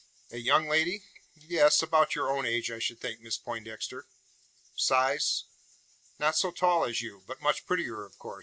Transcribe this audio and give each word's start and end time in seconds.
"A 0.31 0.37
young 0.39 0.67
lady?" 0.67 1.03
"Yes. 1.35 1.83
About 1.83 2.15
your 2.15 2.27
own 2.31 2.43
age, 2.43 2.71
I 2.71 2.79
should 2.79 2.99
think, 2.99 3.21
Miss 3.21 3.37
Poindexter." 3.37 4.07
"Size?" 4.75 5.43
"Not 6.17 6.35
so 6.35 6.49
tall 6.49 6.85
as 6.85 7.01
you." 7.01 7.21
"But 7.27 7.39
much 7.39 7.67
prettier, 7.67 8.03
of 8.03 8.17
course? 8.17 8.39